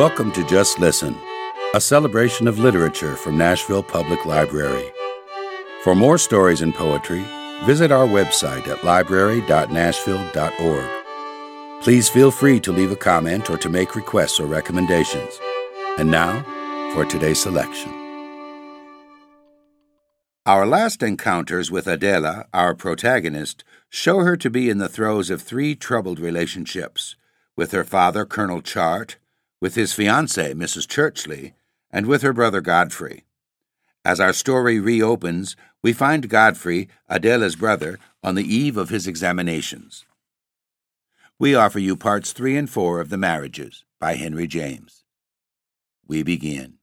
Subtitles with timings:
[0.00, 1.14] Welcome to Just Listen,
[1.74, 4.90] a celebration of literature from Nashville Public Library.
[5.84, 7.22] For more stories and poetry,
[7.64, 11.82] visit our website at library.nashville.org.
[11.82, 15.38] Please feel free to leave a comment or to make requests or recommendations.
[15.98, 16.44] And now,
[16.94, 17.92] for today's selection.
[20.46, 25.42] Our last encounters with Adela, our protagonist, show her to be in the throes of
[25.42, 27.16] three troubled relationships
[27.54, 29.18] with her father, Colonel Chart,
[29.60, 30.88] with his fiancée, Mrs.
[30.88, 31.52] Churchley,
[31.90, 33.24] and with her brother Godfrey.
[34.04, 40.06] As our story reopens, we find Godfrey, Adela's brother, on the eve of his examinations.
[41.38, 45.04] We offer you parts three and four of The Marriages by Henry James.
[46.06, 46.74] We begin.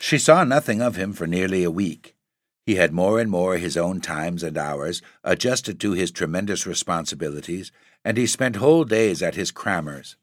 [0.00, 2.14] She saw nothing of him for nearly a week.
[2.64, 7.72] He had more and more his own times and hours, adjusted to his tremendous responsibilities,
[8.04, 10.16] and he spent whole days at his crammers.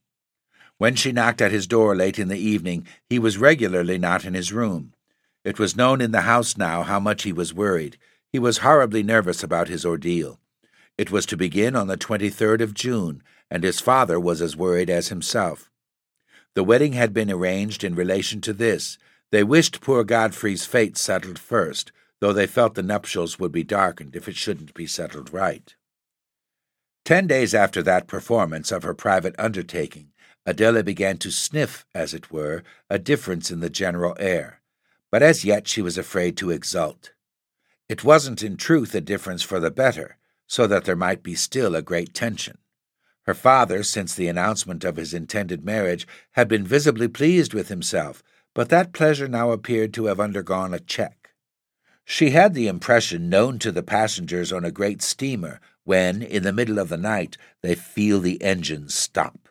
[0.77, 4.33] When she knocked at his door late in the evening, he was regularly not in
[4.33, 4.93] his room.
[5.43, 7.97] It was known in the house now how much he was worried.
[8.31, 10.39] He was horribly nervous about his ordeal.
[10.97, 14.89] It was to begin on the 23rd of June, and his father was as worried
[14.89, 15.69] as himself.
[16.55, 18.97] The wedding had been arranged in relation to this.
[19.31, 24.15] They wished poor Godfrey's fate settled first, though they felt the nuptials would be darkened
[24.15, 25.75] if it shouldn't be settled right.
[27.03, 30.11] Ten days after that performance of her private undertaking,
[30.45, 34.61] Adela began to sniff, as it were, a difference in the general air,
[35.11, 37.13] but as yet she was afraid to exult.
[37.89, 41.75] It wasn't in truth a difference for the better, so that there might be still
[41.75, 42.59] a great tension.
[43.23, 48.21] Her father, since the announcement of his intended marriage, had been visibly pleased with himself,
[48.53, 51.31] but that pleasure now appeared to have undergone a check.
[52.05, 56.53] She had the impression known to the passengers on a great steamer when, in the
[56.53, 59.44] middle of the night, they feel the engines stop.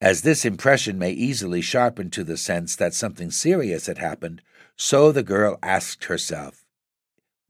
[0.00, 4.42] As this impression may easily sharpen to the sense that something serious had happened,
[4.76, 6.64] so the girl asked herself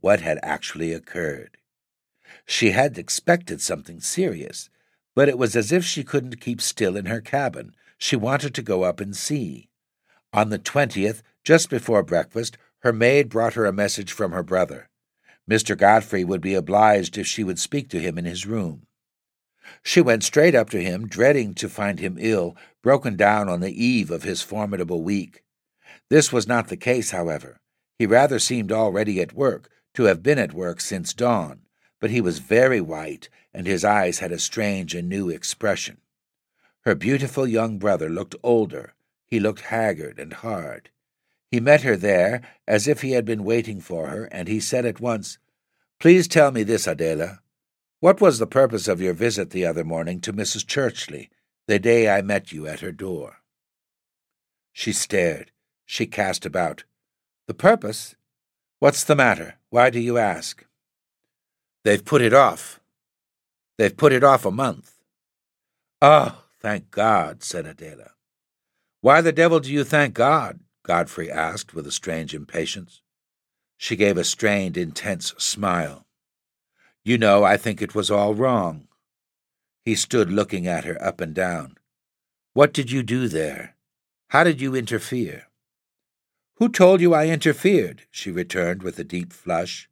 [0.01, 1.59] what had actually occurred.
[2.47, 4.71] She had expected something serious,
[5.15, 7.75] but it was as if she couldn't keep still in her cabin.
[7.99, 9.69] She wanted to go up and see.
[10.33, 14.89] On the twentieth, just before breakfast, her maid brought her a message from her brother.
[15.51, 15.77] Mr.
[15.77, 18.87] Godfrey would be obliged if she would speak to him in his room.
[19.83, 23.85] She went straight up to him, dreading to find him ill, broken down on the
[23.85, 25.43] eve of his formidable week.
[26.11, 27.61] This was not the case, however.
[27.99, 31.63] He rather seemed already at work, to have been at work since dawn,
[32.01, 35.99] but he was very white, and his eyes had a strange and new expression.
[36.83, 38.95] Her beautiful young brother looked older.
[39.27, 40.91] He looked haggard and hard.
[41.51, 44.87] He met her there, as if he had been waiting for her, and he said
[44.87, 45.39] at once,
[45.99, 47.41] Please tell me this, Adela.
[48.01, 50.65] What was the purpose of your visit the other morning to Mrs.
[50.65, 51.31] Churchley,
[51.67, 53.39] the day I met you at her door?
[54.73, 55.51] She stared.
[55.85, 56.85] She cast about.
[57.49, 58.15] The purpose?
[58.79, 59.57] What's the matter?
[59.71, 60.65] Why do you ask?
[61.85, 62.79] They've put it off.
[63.79, 64.93] They've put it off a month.
[66.01, 68.13] Oh, thank God, said Adela.
[69.01, 70.61] Why the devil do you thank God?
[70.85, 73.03] Godfrey asked with a strange impatience.
[73.77, 76.07] She gave a strained, intense smile.
[77.09, 78.87] You know, I think it was all wrong.
[79.87, 81.79] He stood looking at her up and down.
[82.53, 83.77] What did you do there?
[84.29, 85.47] How did you interfere?
[86.57, 88.03] Who told you I interfered?
[88.11, 89.89] she returned with a deep flush.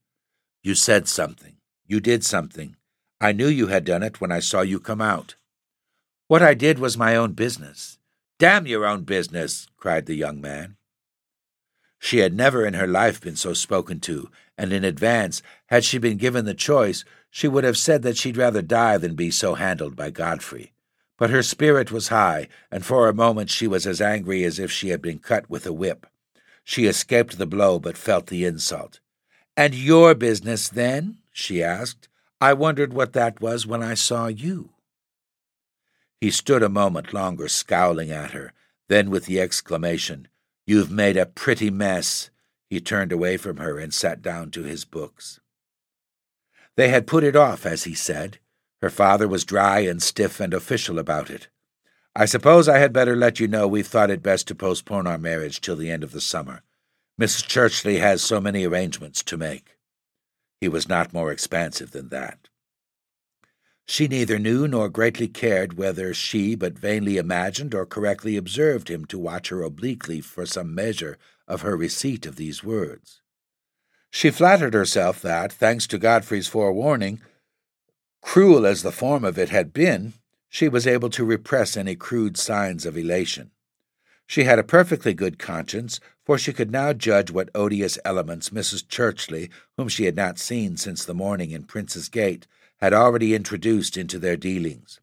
[0.63, 1.57] You said something.
[1.87, 2.77] You did something.
[3.19, 5.37] I knew you had done it when I saw you come out.
[6.29, 7.99] What I did was my own business.
[8.39, 10.77] Damn your own business, cried the young man.
[11.99, 15.99] She had never in her life been so spoken to, and in advance, had she
[15.99, 19.55] been given the choice, she would have said that she'd rather die than be so
[19.55, 20.73] handled by Godfrey.
[21.19, 24.71] But her spirit was high, and for a moment she was as angry as if
[24.71, 26.07] she had been cut with a whip.
[26.65, 29.01] She escaped the blow, but felt the insult.
[29.57, 31.19] And your business, then?
[31.33, 32.09] she asked.
[32.41, 34.71] I wondered what that was when I saw you.
[36.21, 38.53] He stood a moment longer, scowling at her,
[38.89, 40.29] then with the exclamation,
[40.67, 42.31] You've made a pretty mess.
[42.69, 45.41] He turned away from her and sat down to his books.
[46.77, 48.39] They had put it off, as he said.
[48.83, 51.49] Her father was dry and stiff and official about it.
[52.15, 55.19] I suppose I had better let you know we've thought it best to postpone our
[55.19, 56.63] marriage till the end of the summer.
[57.21, 57.47] Mrs.
[57.47, 59.77] Churchley has so many arrangements to make.
[60.61, 62.46] He was not more expansive than that.
[63.89, 69.05] She neither knew nor greatly cared whether she but vainly imagined or correctly observed him
[69.07, 73.23] to watch her obliquely for some measure of her receipt of these words.
[74.11, 77.21] She flattered herself that, thanks to Godfrey's forewarning,
[78.23, 80.15] cruel as the form of it had been,
[80.49, 83.53] she was able to repress any crude signs of elation.
[84.27, 88.85] She had a perfectly good conscience, for she could now judge what odious elements Mrs.
[88.89, 92.49] Churchley, whom she had not seen since the morning in Prince's Gate,
[92.81, 95.01] had already introduced into their dealings.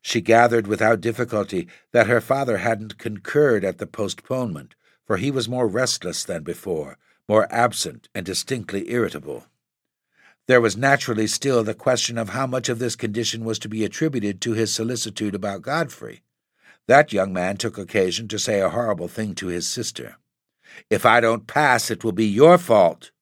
[0.00, 4.74] She gathered without difficulty that her father hadn't concurred at the postponement,
[5.06, 6.98] for he was more restless than before,
[7.28, 9.46] more absent and distinctly irritable.
[10.48, 13.84] There was naturally still the question of how much of this condition was to be
[13.84, 16.22] attributed to his solicitude about Godfrey.
[16.88, 20.16] That young man took occasion to say a horrible thing to his sister.
[20.90, 23.12] If I don't pass, it will be your fault.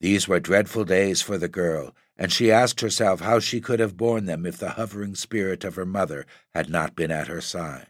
[0.00, 3.96] These were dreadful days for the girl, and she asked herself how she could have
[3.96, 7.86] borne them if the hovering spirit of her mother had not been at her side.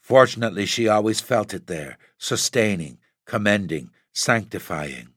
[0.00, 5.08] Fortunately, she always felt it there, sustaining, commending, sanctifying.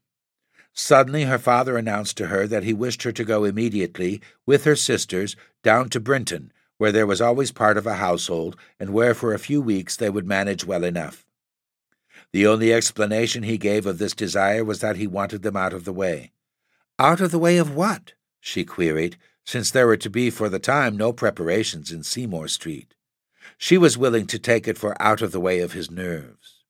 [0.73, 4.75] Suddenly, her father announced to her that he wished her to go immediately, with her
[4.75, 9.33] sisters, down to Brinton, where there was always part of a household, and where for
[9.33, 11.25] a few weeks they would manage well enough.
[12.33, 15.85] The only explanation he gave of this desire was that he wanted them out of
[15.85, 16.33] the way.
[16.97, 18.13] Out of the way of what?
[18.39, 22.95] she queried, since there were to be for the time no preparations in Seymour Street.
[23.57, 26.63] She was willing to take it for out of the way of his nerves.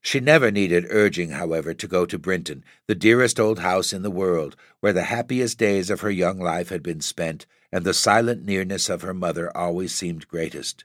[0.00, 4.10] She never needed urging, however, to go to Brinton, the dearest old house in the
[4.10, 8.44] world, where the happiest days of her young life had been spent, and the silent
[8.44, 10.84] nearness of her mother always seemed greatest.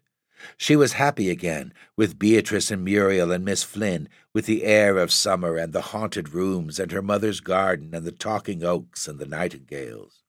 [0.57, 5.11] She was happy again, with Beatrice and Muriel and Miss Flynn, with the air of
[5.11, 9.25] summer and the haunted rooms and her mother's garden and the talking oaks and the
[9.25, 10.23] nightingales.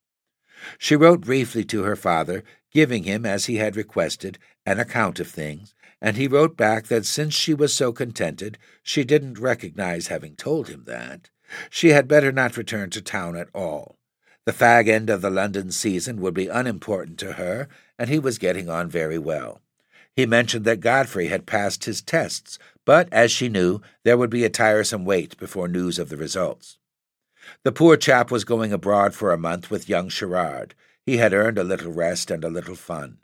[0.78, 5.28] She wrote briefly to her father, giving him, as he had requested, an account of
[5.28, 10.36] things, and he wrote back that since she was so contented, she didn't recognize having
[10.36, 11.30] told him that,
[11.70, 13.98] she had better not return to town at all.
[14.44, 17.68] The fag end of the London season would be unimportant to her,
[17.98, 19.61] and he was getting on very well.
[20.14, 24.44] He mentioned that Godfrey had passed his tests, but, as she knew, there would be
[24.44, 26.78] a tiresome wait before news of the results.
[27.64, 30.74] The poor chap was going abroad for a month with young Sherard.
[31.06, 33.18] He had earned a little rest and a little fun.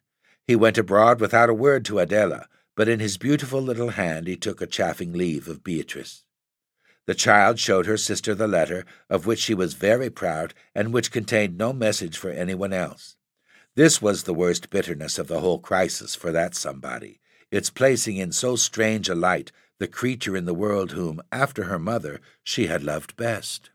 [0.46, 4.36] He went abroad without a word to Adela, but in his beautiful little hand he
[4.36, 6.24] took a chaffing leave of Beatrice.
[7.06, 11.12] The child showed her sister the letter, of which she was very proud, and which
[11.12, 13.17] contained no message for anyone else.
[13.78, 17.20] This was the worst bitterness of the whole crisis for that somebody,
[17.52, 21.78] its placing in so strange a light the creature in the world whom, after her
[21.78, 23.70] mother, she had loved best.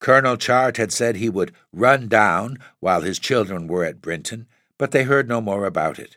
[0.00, 4.90] Colonel Chart had said he would run down while his children were at Brinton, but
[4.90, 6.16] they heard no more about it.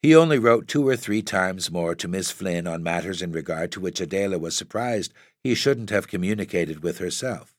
[0.00, 3.70] He only wrote two or three times more to Miss Flynn on matters in regard
[3.72, 5.12] to which Adela was surprised
[5.44, 7.57] he shouldn't have communicated with herself.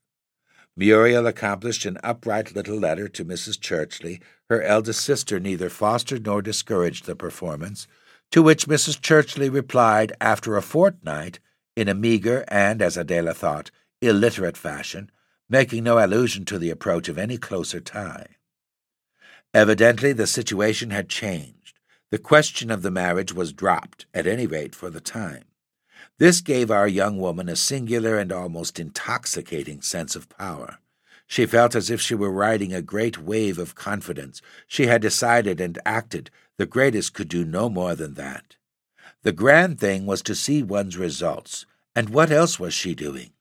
[0.80, 3.60] Muriel accomplished an upright little letter to Mrs.
[3.60, 4.22] Churchley.
[4.50, 7.86] Her eldest sister neither fostered nor discouraged the performance,
[8.32, 8.98] to which Mrs.
[8.98, 11.40] Churchley replied after a fortnight
[11.76, 13.72] in a meagre and, as Adela thought,
[14.02, 15.12] illiterate fashion,
[15.50, 18.38] making no allusion to the approach of any closer tie.
[19.54, 21.78] Evidently the situation had changed.
[22.10, 25.44] The question of the marriage was dropped, at any rate for the time.
[26.20, 30.80] This gave our young woman a singular and almost intoxicating sense of power.
[31.26, 34.42] She felt as if she were riding a great wave of confidence.
[34.68, 36.30] She had decided and acted.
[36.58, 38.58] The greatest could do no more than that.
[39.24, 41.66] The grand thing was to see one's results.
[41.96, 43.32] And what else was she doing?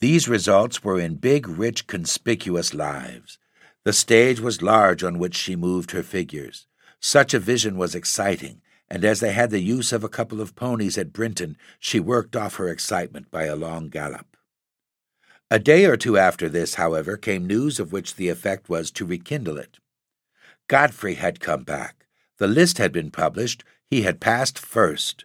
[0.00, 3.38] These results were in big, rich, conspicuous lives.
[3.84, 6.66] The stage was large on which she moved her figures.
[6.98, 10.56] Such a vision was exciting, and as they had the use of a couple of
[10.56, 14.36] ponies at Brinton, she worked off her excitement by a long gallop.
[15.50, 19.06] A day or two after this, however, came news of which the effect was to
[19.06, 19.78] rekindle it.
[20.68, 22.06] Godfrey had come back.
[22.38, 23.64] The list had been published.
[23.86, 25.24] He had passed first.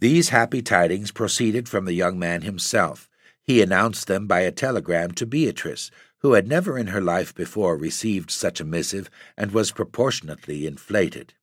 [0.00, 3.08] These happy tidings proceeded from the young man himself.
[3.42, 7.76] He announced them by a telegram to Beatrice, who had never in her life before
[7.76, 11.34] received such a missive and was proportionately inflated.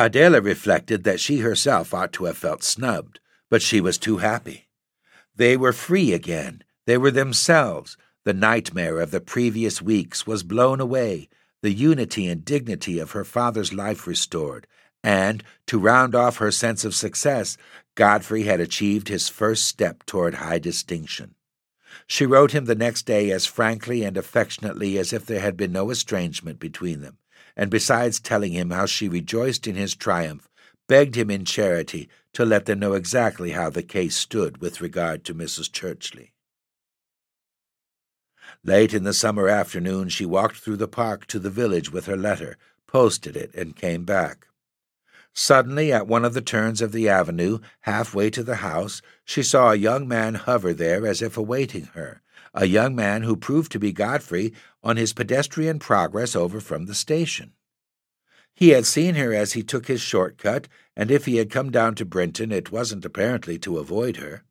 [0.00, 4.66] Adela reflected that she herself ought to have felt snubbed, but she was too happy.
[5.36, 6.64] They were free again.
[6.86, 7.98] They were themselves.
[8.24, 11.28] The nightmare of the previous weeks was blown away,
[11.60, 14.66] the unity and dignity of her father's life restored,
[15.04, 17.58] and, to round off her sense of success,
[17.94, 21.34] Godfrey had achieved his first step toward high distinction.
[22.06, 25.72] She wrote him the next day as frankly and affectionately as if there had been
[25.72, 27.18] no estrangement between them,
[27.56, 30.48] and besides telling him how she rejoiced in his triumph,
[30.88, 35.24] begged him in charity to let them know exactly how the case stood with regard
[35.24, 35.70] to Mrs.
[35.70, 36.30] Churchley.
[38.64, 42.16] Late in the summer afternoon, she walked through the park to the village with her
[42.16, 44.48] letter, posted it, and came back.
[45.32, 49.70] Suddenly, at one of the turns of the avenue, halfway to the house, she saw
[49.70, 52.20] a young man hover there as if awaiting her,
[52.54, 54.52] a young man who proved to be Godfrey
[54.82, 57.52] on his pedestrian progress over from the station.
[58.54, 61.70] He had seen her as he took his short cut, and if he had come
[61.70, 64.42] down to Brinton, it wasn't apparently to avoid her.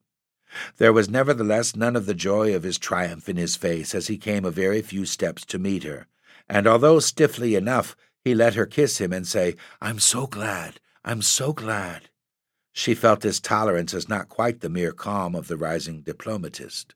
[0.77, 4.18] There was nevertheless none of the joy of his triumph in his face as he
[4.18, 6.08] came a very few steps to meet her,
[6.48, 11.22] and although stiffly enough, he let her kiss him and say, I'm so glad, I'm
[11.22, 12.10] so glad.
[12.74, 16.96] She felt his tolerance as not quite the mere calm of the rising diplomatist.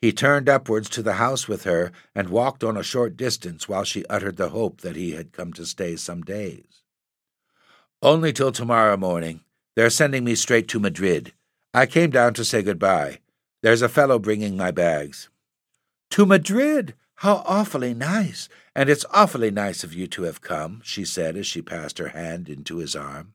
[0.00, 3.84] He turned upwards to the house with her and walked on a short distance while
[3.84, 6.82] she uttered the hope that he had come to stay some days.
[8.02, 9.40] Only till tomorrow morning.
[9.74, 11.32] They're sending me straight to Madrid.
[11.72, 13.18] I came down to say good-bye.
[13.62, 15.28] There's a fellow bringing my bags.
[16.10, 16.94] To Madrid?
[17.16, 18.48] How awfully nice!
[18.74, 22.08] And it's awfully nice of you to have come, she said as she passed her
[22.08, 23.32] hand into his arm.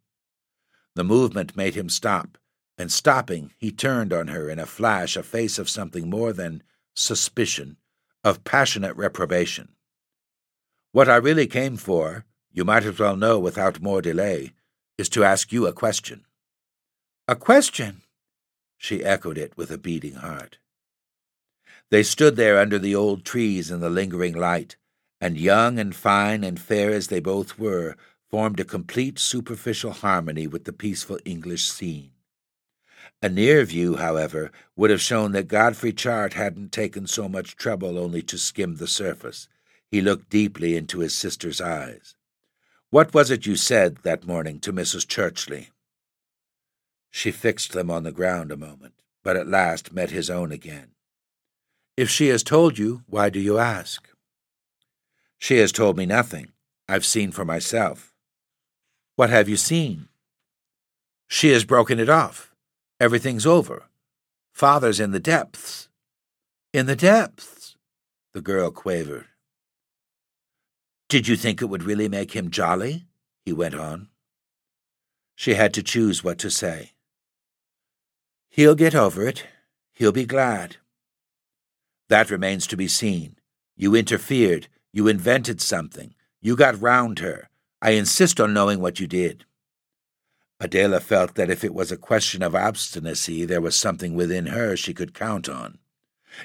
[0.96, 2.38] The movement made him stop,
[2.78, 6.64] and stopping, he turned on her in a flash a face of something more than
[6.96, 7.78] suspicion,
[8.24, 9.70] of passionate reprobation.
[10.92, 14.54] What I really came for, you might as well know without more delay,
[14.98, 16.26] is to ask you a question.
[17.28, 18.02] A question?
[18.78, 20.58] She echoed it with a beating heart.
[21.92, 24.76] They stood there under the old trees in the lingering light,
[25.20, 27.96] and young and fine and fair as they both were,
[28.30, 32.12] formed a complete superficial harmony with the peaceful English scene.
[33.24, 38.00] A near view, however, would have shown that Godfrey Chart hadn't taken so much trouble
[38.00, 39.48] only to skim the surface.
[39.92, 42.16] He looked deeply into his sister's eyes.
[42.90, 45.06] What was it you said that morning to Mrs.
[45.06, 45.68] Churchley?
[47.12, 50.92] She fixed them on the ground a moment, but at last met his own again.
[51.96, 54.10] If she has told you, why do you ask?
[55.38, 56.52] She has told me nothing.
[56.88, 58.14] I've seen for myself.
[59.16, 60.08] What have you seen?
[61.28, 62.51] She has broken it off.
[63.02, 63.86] Everything's over.
[64.54, 65.90] Father's in the depths.
[66.72, 67.76] In the depths,
[68.32, 69.26] the girl quavered.
[71.10, 73.08] Did you think it would really make him jolly?
[73.44, 74.10] he went on.
[75.34, 76.92] She had to choose what to say.
[78.50, 79.48] He'll get over it.
[79.94, 80.78] He'll be glad.
[82.08, 83.36] That remains to be seen.
[83.76, 84.68] You interfered.
[84.94, 86.14] You invented something.
[86.40, 87.50] You got round her.
[87.82, 89.46] I insist on knowing what you did.
[90.64, 94.78] Adela felt that if it was a question of obstinacy, there was something within her
[94.78, 95.80] she could count on.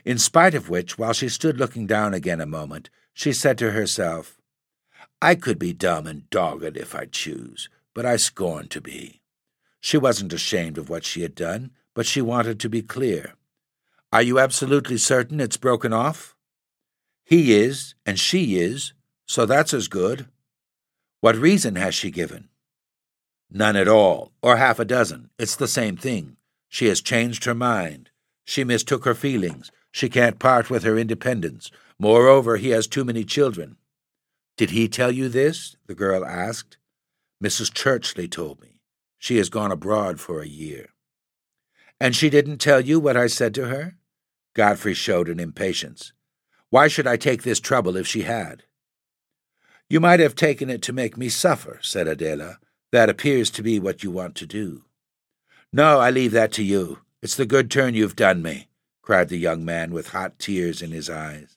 [0.07, 3.73] In spite of which, while she stood looking down again a moment, she said to
[3.73, 4.39] herself,
[5.21, 9.21] I could be dumb and dogged if I choose, but I scorn to be.
[9.81, 13.35] She wasn't ashamed of what she had done, but she wanted to be clear.
[14.15, 16.35] Are you absolutely certain it's broken off?
[17.23, 18.95] He is, and she is,
[19.27, 20.27] so that's as good.
[21.21, 22.49] What reason has she given?
[23.51, 25.31] None at all, or half a dozen.
[25.39, 26.37] It's the same thing.
[26.69, 28.11] She has changed her mind.
[28.45, 29.71] She mistook her feelings.
[29.93, 31.71] She can't part with her independence.
[31.99, 33.77] Moreover, he has too many children.
[34.57, 35.77] Did he tell you this?
[35.87, 36.77] the girl asked.
[37.43, 37.73] Mrs.
[37.73, 38.81] Churchley told me.
[39.19, 40.91] She has gone abroad for a year.
[42.01, 43.97] And she didn't tell you what I said to her?
[44.55, 46.13] Godfrey showed an impatience.
[46.71, 48.65] Why should I take this trouble if she had?
[49.89, 52.59] You might have taken it to make me suffer, said Adela.
[52.93, 54.85] That appears to be what you want to do.
[55.73, 57.01] No, I leave that to you.
[57.21, 58.69] It's the good turn you've done me,
[59.03, 61.57] cried the young man with hot tears in his eyes.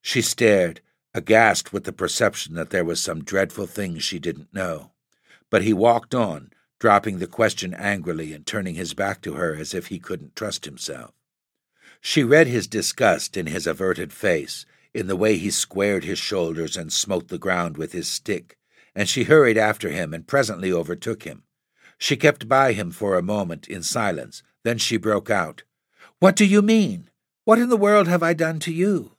[0.00, 0.80] She stared,
[1.12, 4.92] aghast with the perception that there was some dreadful thing she didn't know.
[5.50, 9.74] But he walked on, dropping the question angrily and turning his back to her as
[9.74, 11.12] if he couldn't trust himself.
[12.00, 16.76] She read his disgust in his averted face, in the way he squared his shoulders
[16.76, 18.56] and smote the ground with his stick,
[18.98, 21.44] and she hurried after him and presently overtook him.
[21.98, 25.62] She kept by him for a moment in silence, then she broke out.
[26.18, 27.08] What do you mean?
[27.44, 29.12] What in the world have I done to you?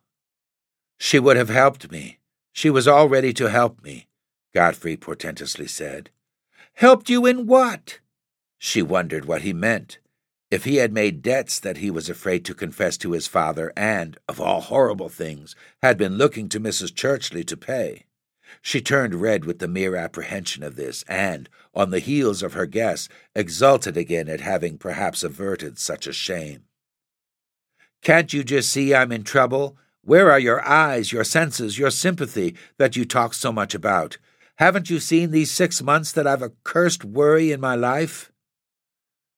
[0.98, 2.19] She would have helped me.
[2.51, 4.09] She was all ready to help me,
[4.53, 6.09] Godfrey portentously said.
[6.74, 8.00] Helped you in what?
[8.57, 10.00] She wondered what he meant.
[10.51, 14.17] If he had made debts that he was afraid to confess to his father and,
[14.27, 16.93] of all horrible things, had been looking to Mrs.
[16.93, 18.07] Churchley to pay.
[18.61, 22.65] She turned red with the mere apprehension of this, and, on the heels of her
[22.65, 26.63] guess, exulted again at having perhaps averted such a shame.
[28.01, 29.77] Can't you just see I'm in trouble?
[30.01, 34.17] Where are your eyes, your senses, your sympathy that you talk so much about?
[34.55, 38.31] Haven't you seen these six months that I've a cursed worry in my life?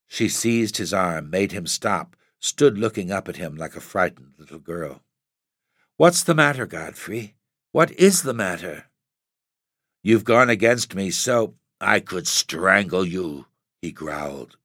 [0.06, 4.34] She seized his arm, made him stop, stood looking up at him like a frightened
[4.38, 5.02] little girl.
[5.96, 7.34] What's the matter, Godfrey?
[7.70, 8.86] What is the matter?
[10.02, 13.46] You've gone against me so I could strangle you,
[13.80, 14.56] he growled.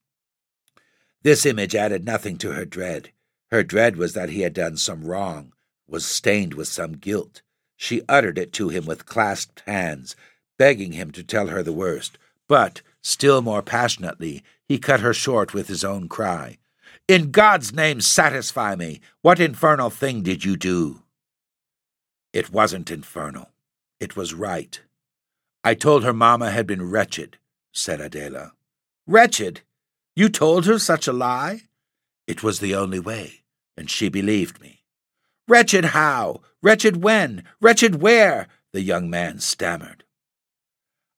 [1.21, 3.11] This image added nothing to her dread.
[3.51, 5.53] Her dread was that he had done some wrong,
[5.87, 7.41] was stained with some guilt.
[7.75, 10.15] She uttered it to him with clasped hands,
[10.57, 12.17] begging him to tell her the worst.
[12.47, 16.57] But, still more passionately, he cut her short with his own cry.
[17.07, 19.01] In God's name, satisfy me!
[19.21, 21.03] What infernal thing did you do?
[22.33, 23.51] It wasn't infernal.
[23.99, 24.81] It was right.
[25.67, 27.39] I told her mamma had been wretched,
[27.73, 28.53] said Adela.
[29.05, 29.63] Wretched?
[30.15, 31.63] You told her such a lie?
[32.25, 33.41] It was the only way,
[33.75, 34.85] and she believed me.
[35.45, 36.39] Wretched how?
[36.63, 37.43] Wretched when?
[37.59, 38.47] Wretched where?
[38.71, 40.05] the young man stammered.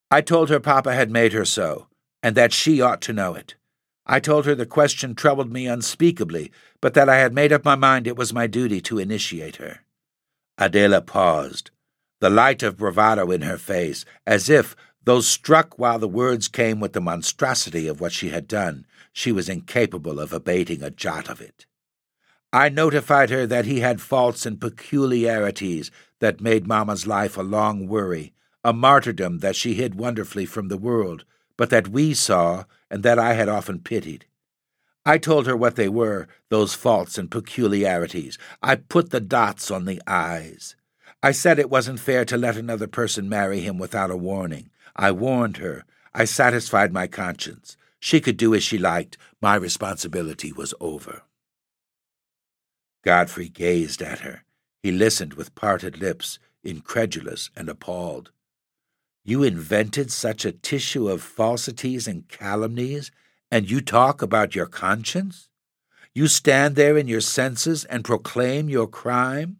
[0.10, 1.86] I told her papa had made her so,
[2.24, 3.54] and that she ought to know it.
[4.08, 6.52] I told her the question troubled me unspeakably,
[6.82, 9.82] but that I had made up my mind it was my duty to initiate her.
[10.58, 11.70] Adela paused,
[12.20, 16.80] the light of bravado in her face, as if, though struck while the words came
[16.80, 21.30] with the monstrosity of what she had done, she was incapable of abating a jot
[21.30, 21.66] of it.
[22.52, 27.88] I notified her that he had faults and peculiarities that made Mamma's life a long
[27.88, 28.34] worry,
[28.64, 31.26] a martyrdom that she hid wonderfully from the world,
[31.58, 34.26] but that we saw and that I had often pitied.
[35.06, 38.38] I told her what they were, those faults and peculiarities.
[38.62, 40.76] I put the dots on the I's.
[41.22, 44.70] I said it wasn't fair to let another person marry him without a warning.
[44.96, 45.86] I warned her.
[46.14, 47.76] I satisfied my conscience.
[48.00, 49.18] She could do as she liked.
[49.42, 51.24] My responsibility was over.
[53.04, 54.44] Godfrey gazed at her.
[54.82, 58.32] He listened with parted lips, incredulous and appalled.
[59.26, 63.12] You invented such a tissue of falsities and calumnies
[63.52, 65.50] and you talk about your conscience?
[66.14, 69.59] You stand there in your senses and proclaim your crime?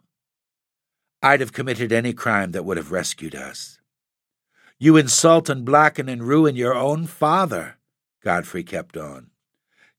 [1.22, 3.80] I'd have committed any crime that would have rescued us.
[4.78, 7.78] You insult and blacken and ruin your own father,
[8.24, 9.32] Godfrey kept on.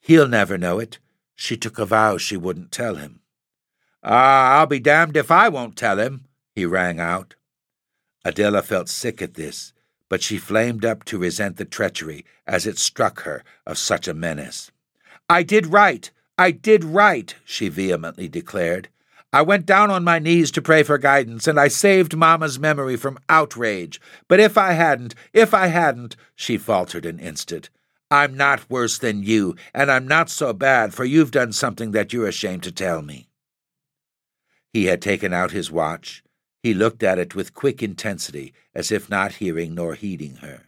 [0.01, 0.99] He'll never know it.
[1.35, 3.21] She took a vow she wouldn't tell him.
[4.03, 7.35] Ah, I'll be damned if I won't tell him, he rang out.
[8.25, 9.75] Adela felt sick at this,
[10.09, 14.15] but she flamed up to resent the treachery as it struck her of such a
[14.15, 14.71] menace.
[15.29, 16.11] I did right!
[16.39, 17.35] I did right!
[17.45, 18.89] she vehemently declared.
[19.33, 22.97] I went down on my knees to pray for guidance, and I saved Mamma's memory
[22.97, 24.01] from outrage.
[24.27, 27.71] But if I hadn't, if I hadn't, she faltered an instant.
[28.11, 32.13] I'm not worse than you, and I'm not so bad, for you've done something that
[32.13, 33.29] you're ashamed to tell me.
[34.73, 36.25] He had taken out his watch
[36.63, 40.65] he looked at it with quick intensity, as if not hearing nor heeding her.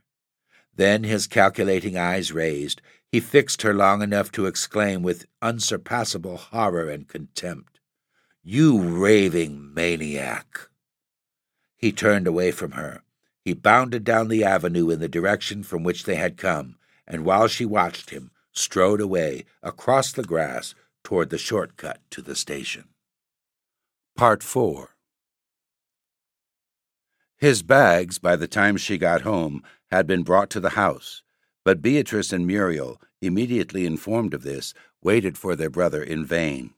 [0.74, 6.88] Then, his calculating eyes raised, he fixed her long enough to exclaim with unsurpassable horror
[6.88, 7.71] and contempt,
[8.42, 10.68] You raving maniac!
[11.76, 13.02] He turned away from her.
[13.44, 16.76] He bounded down the avenue in the direction from which they had come,
[17.06, 22.22] and while she watched him, strode away across the grass toward the short cut to
[22.22, 22.88] the station.
[24.16, 24.92] Part 4
[27.42, 31.24] his bags, by the time she got home, had been brought to the house,
[31.64, 36.72] but Beatrice and Muriel, immediately informed of this, waited for their brother in vain.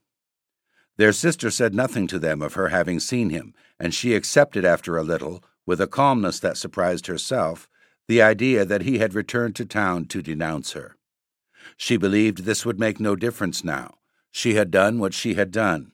[0.97, 4.97] Their sister said nothing to them of her having seen him, and she accepted after
[4.97, 7.69] a little, with a calmness that surprised herself,
[8.07, 10.97] the idea that he had returned to town to denounce her.
[11.77, 13.95] She believed this would make no difference now.
[14.31, 15.93] She had done what she had done.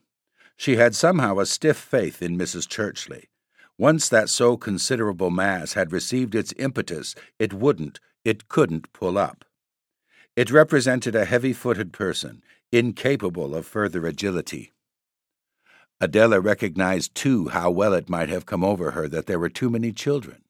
[0.55, 2.67] She had somehow a stiff faith in Mrs.
[2.67, 3.29] Churchley.
[3.77, 9.45] Once that so considerable mass had received its impetus, it wouldn't, it couldn't pull up.
[10.35, 14.71] It represented a heavy footed person, incapable of further agility.
[16.03, 19.69] Adela recognized too how well it might have come over her that there were too
[19.69, 20.41] many children.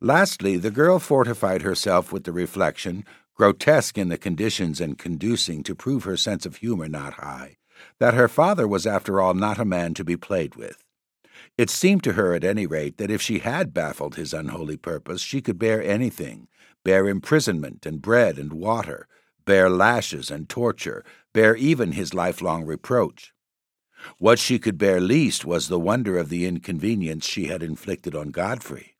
[0.00, 5.74] Lastly, the girl fortified herself with the reflection, grotesque in the conditions and conducing to
[5.74, 7.56] prove her sense of humor not high,
[7.98, 10.84] that her father was after all not a man to be played with.
[11.58, 15.22] It seemed to her, at any rate, that if she had baffled his unholy purpose,
[15.22, 16.46] she could bear anything
[16.84, 19.06] bear imprisonment and bread and water,
[19.44, 23.32] bear lashes and torture, bear even his lifelong reproach.
[24.18, 28.30] What she could bear least was the wonder of the inconvenience she had inflicted on
[28.30, 28.96] Godfrey.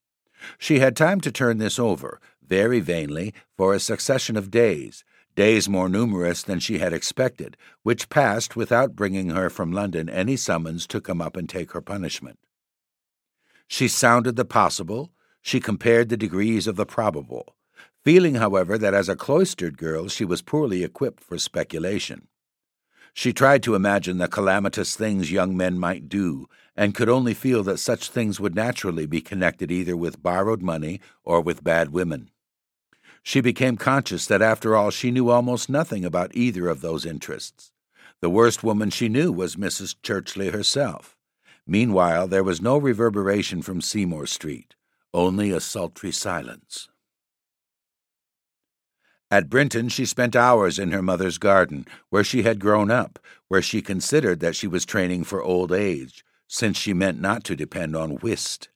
[0.59, 5.69] She had time to turn this over, very vainly, for a succession of days, days
[5.69, 10.87] more numerous than she had expected, which passed without bringing her from London any summons
[10.89, 12.39] to come up and take her punishment.
[13.67, 15.11] She sounded the possible,
[15.41, 17.57] she compared the degrees of the probable,
[18.05, 22.29] feeling, however, that as a cloistered girl she was poorly equipped for speculation.
[23.15, 27.63] She tried to imagine the calamitous things young men might do, and could only feel
[27.65, 32.31] that such things would naturally be connected either with borrowed money or with bad women.
[33.23, 37.73] She became conscious that after all she knew almost nothing about either of those interests.
[38.21, 39.95] The worst woman she knew was Mrs.
[40.03, 41.17] Churchley herself.
[41.67, 44.75] Meanwhile, there was no reverberation from Seymour Street,
[45.15, 46.89] only a sultry silence.
[49.33, 53.19] At Brinton, she spent hours in her mother's garden, where she had grown up,
[53.49, 57.57] where she considered that she was training for old age, since she meant not to
[57.57, 58.69] depend on whist.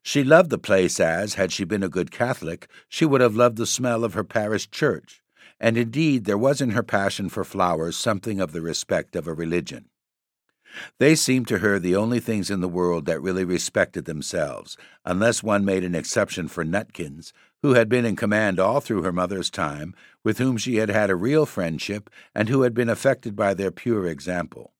[0.00, 3.56] She loved the place as, had she been a good Catholic, she would have loved
[3.56, 5.20] the smell of her parish church,
[5.58, 9.34] and indeed there was in her passion for flowers something of the respect of a
[9.34, 9.86] religion.
[10.98, 15.42] They seemed to her the only things in the world that really respected themselves, unless
[15.42, 19.50] one made an exception for Nutkins, who had been in command all through her mother's
[19.50, 23.54] time, with whom she had had a real friendship, and who had been affected by
[23.54, 24.72] their pure example.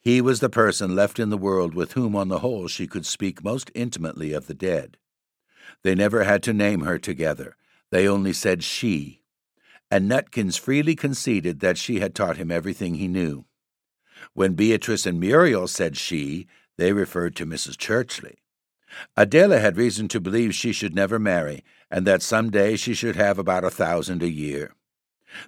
[0.00, 3.06] He was the person left in the world with whom, on the whole, she could
[3.06, 4.96] speak most intimately of the dead.
[5.82, 7.56] They never had to name her together,
[7.90, 9.22] they only said she,
[9.90, 13.44] and Nutkins freely conceded that she had taught him everything he knew.
[14.34, 16.46] When Beatrice and Muriel said she,
[16.76, 17.76] they referred to Mrs.
[17.76, 18.36] Churchley.
[19.16, 23.16] Adela had reason to believe she should never marry, and that some day she should
[23.16, 24.72] have about a thousand a year.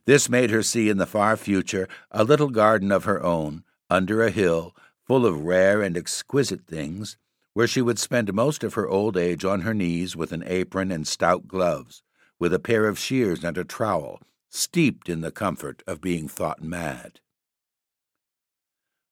[0.04, 4.22] This made her see in the far future a little garden of her own, under
[4.22, 4.74] a hill,
[5.06, 7.16] full of rare and exquisite things,
[7.54, 10.90] where she would spend most of her old age on her knees with an apron
[10.90, 12.02] and stout gloves,
[12.38, 16.62] with a pair of shears and a trowel, steeped in the comfort of being thought
[16.62, 17.20] mad.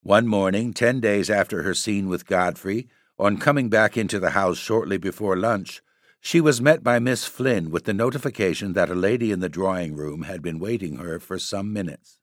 [0.02, 4.58] One morning, ten days after her scene with Godfrey, on coming back into the house
[4.58, 5.82] shortly before lunch,
[6.20, 9.94] she was met by Miss Flynn with the notification that a lady in the drawing
[9.94, 12.18] room had been waiting her for some minutes.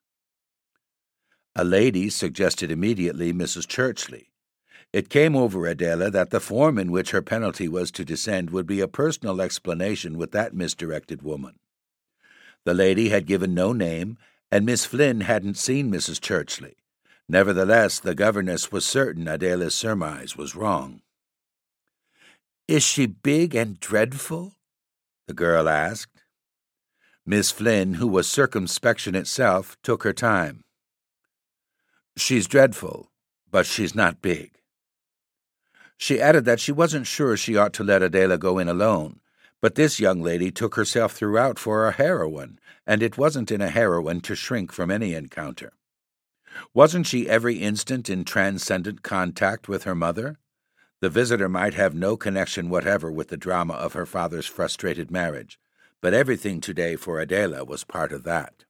[1.55, 3.65] A lady suggested immediately Mrs.
[3.67, 4.27] Churchley.
[4.91, 8.67] It came over Adela that the form in which her penalty was to descend would
[8.67, 11.55] be a personal explanation with that misdirected woman.
[12.65, 14.17] The lady had given no name,
[14.51, 16.19] and Miss Flynn hadn't seen Mrs.
[16.19, 16.75] Churchley.
[17.29, 21.01] Nevertheless, the governess was certain Adela's surmise was wrong.
[22.67, 24.55] Is she big and dreadful?
[25.27, 26.23] the girl asked.
[27.25, 30.63] Miss Flynn, who was circumspection itself, took her time.
[32.17, 33.11] She's dreadful,
[33.49, 34.51] but she's not big.
[35.97, 39.21] She added that she wasn't sure she ought to let Adela go in alone,
[39.61, 43.69] but this young lady took herself throughout for a heroine, and it wasn't in a
[43.69, 45.71] heroine to shrink from any encounter.
[46.73, 50.37] Wasn't she every instant in transcendent contact with her mother?
[51.01, 55.59] The visitor might have no connection whatever with the drama of her father's frustrated marriage,
[56.01, 58.65] but everything today for Adela was part of that.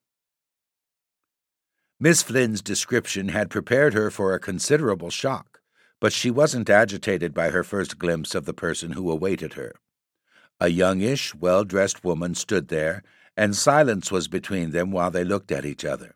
[1.99, 5.61] Miss Flynn's description had prepared her for a considerable shock,
[5.99, 9.73] but she wasn't agitated by her first glimpse of the person who awaited her.
[10.59, 13.03] A youngish, well dressed woman stood there,
[13.37, 16.15] and silence was between them while they looked at each other.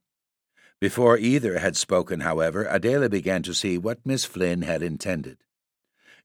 [0.79, 5.39] Before either had spoken, however, Adela began to see what Miss Flynn had intended.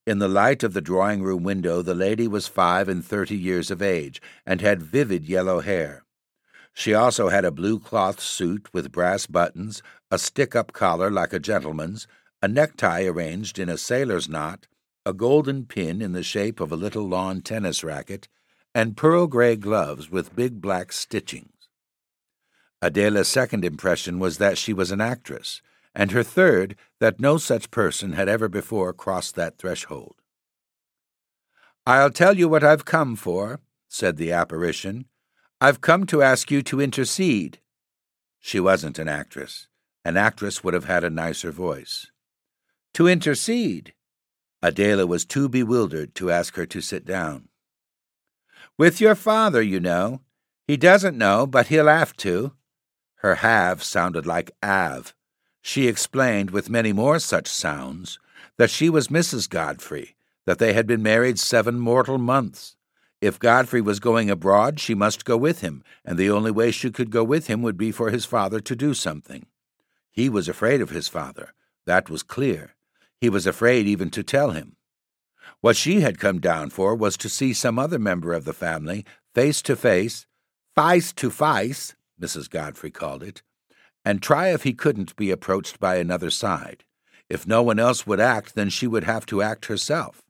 [0.06, 3.70] In the light of the drawing room window, the lady was five and thirty years
[3.70, 6.04] of age, and had vivid yellow hair.
[6.74, 11.32] She also had a blue cloth suit with brass buttons, a stick up collar like
[11.32, 12.06] a gentleman's,
[12.42, 14.66] a necktie arranged in a sailor's knot,
[15.06, 18.28] a golden pin in the shape of a little lawn tennis racket,
[18.74, 21.51] and pearl gray gloves with big black stitching.
[22.82, 25.62] Adela's second impression was that she was an actress,
[25.94, 30.16] and her third that no such person had ever before crossed that threshold.
[31.86, 35.06] I'll tell you what I've come for, said the apparition.
[35.60, 37.60] I've come to ask you to intercede.
[38.40, 39.68] She wasn't an actress.
[40.04, 42.10] An actress would have had a nicer voice.
[42.94, 43.94] To intercede.
[44.60, 47.48] Adela was too bewildered to ask her to sit down.
[48.76, 50.22] With your father, you know.
[50.66, 52.52] He doesn't know, but he'll have to.
[53.22, 55.14] Her have sounded like Av.
[55.60, 58.18] She explained, with many more such sounds,
[58.58, 59.48] that she was Mrs.
[59.48, 62.74] Godfrey, that they had been married seven mortal months.
[63.20, 66.90] If Godfrey was going abroad, she must go with him, and the only way she
[66.90, 69.46] could go with him would be for his father to do something.
[70.10, 71.54] He was afraid of his father.
[71.86, 72.74] That was clear.
[73.20, 74.74] He was afraid even to tell him.
[75.60, 79.04] What she had come down for was to see some other member of the family,
[79.32, 80.26] face to face,
[80.74, 82.48] face to face, Mrs.
[82.48, 83.42] Godfrey called it,
[84.04, 86.84] and try if he couldn't be approached by another side.
[87.28, 90.22] If no one else would act, then she would have to act herself.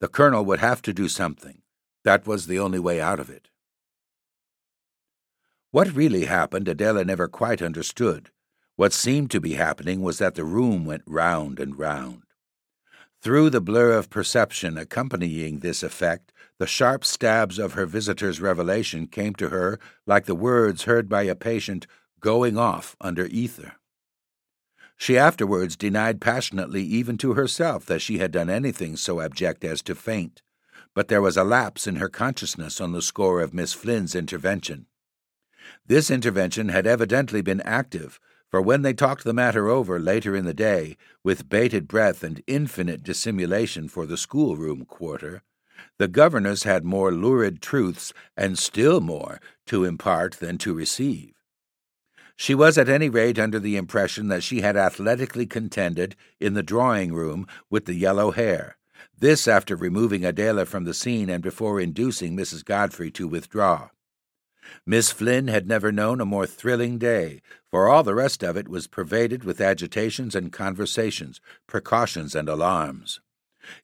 [0.00, 1.62] The colonel would have to do something.
[2.04, 3.48] That was the only way out of it.
[5.70, 8.30] What really happened, Adela never quite understood.
[8.76, 12.22] What seemed to be happening was that the room went round and round.
[13.20, 19.06] Through the blur of perception accompanying this effect, the sharp stabs of her visitor's revelation
[19.06, 21.86] came to her like the words heard by a patient
[22.20, 23.74] going off under ether.
[24.96, 29.82] She afterwards denied passionately even to herself that she had done anything so abject as
[29.82, 30.42] to faint,
[30.94, 34.86] but there was a lapse in her consciousness on the score of Miss Flynn's intervention.
[35.86, 38.18] This intervention had evidently been active,
[38.50, 42.42] for when they talked the matter over later in the day, with bated breath and
[42.46, 45.42] infinite dissimulation for the schoolroom quarter,
[45.98, 51.34] the governess had more lurid truths, and still more, to impart than to receive.
[52.36, 56.62] She was at any rate under the impression that she had athletically contended in the
[56.62, 58.76] drawing room with the yellow hair,
[59.18, 62.64] this after removing Adela from the scene and before inducing Mrs.
[62.64, 63.88] Godfrey to withdraw.
[64.84, 68.68] Miss Flynn had never known a more thrilling day, for all the rest of it
[68.68, 73.20] was pervaded with agitations and conversations, precautions and alarms.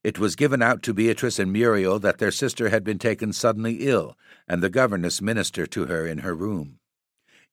[0.03, 3.87] It was given out to Beatrice and Muriel that their sister had been taken suddenly
[3.87, 4.16] ill,
[4.49, 6.79] and the governess ministered to her in her room.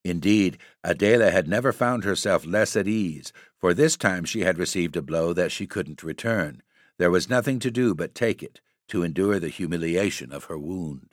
[0.03, 4.95] Indeed, Adela had never found herself less at ease, for this time she had received
[4.95, 6.63] a blow that she couldn't return.
[6.97, 11.11] There was nothing to do but take it, to endure the humiliation of her wound.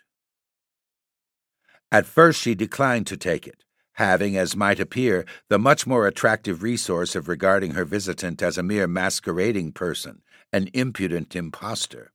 [1.91, 6.63] At first she declined to take it, having, as might appear, the much more attractive
[6.63, 10.23] resource of regarding her visitant as a mere masquerading person,
[10.53, 12.13] an impudent impostor.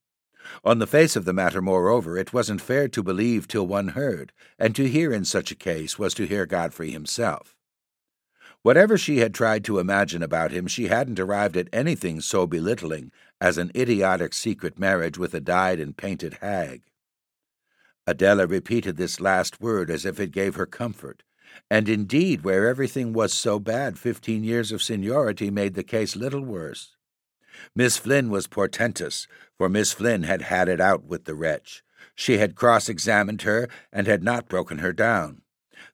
[0.64, 4.32] On the face of the matter, moreover, it wasn't fair to believe till one heard,
[4.60, 7.56] and to hear in such a case was to hear Godfrey himself.
[8.62, 13.12] Whatever she had tried to imagine about him, she hadn't arrived at anything so belittling
[13.42, 16.84] as an idiotic secret marriage with a dyed and painted hag.
[18.06, 21.24] Adela repeated this last word as if it gave her comfort,
[21.70, 26.44] and indeed, where everything was so bad, fifteen years of seniority made the case little
[26.44, 26.96] worse.
[27.76, 31.84] Miss Flynn was portentous, for Miss Flynn had had it out with the wretch.
[32.16, 35.42] She had cross examined her and had not broken her down.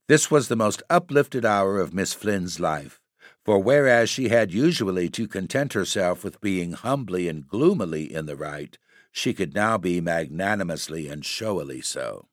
[0.07, 2.99] This was the most uplifted hour of Miss Flynn's life,
[3.45, 8.35] for whereas she had usually to content herself with being humbly and gloomily in the
[8.35, 8.77] right,
[9.11, 12.27] she could now be magnanimously and showily so.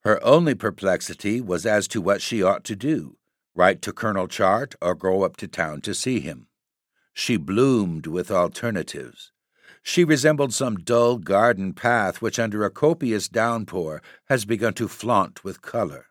[0.00, 3.16] Her only perplexity was as to what she ought to do
[3.54, 6.46] write to Colonel Chart or go up to town to see him.
[7.12, 9.32] She bloomed with alternatives.
[9.82, 15.44] She resembled some dull garden path which, under a copious downpour, has begun to flaunt
[15.44, 16.06] with color.